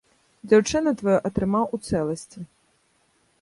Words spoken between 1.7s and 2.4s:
у цэласці.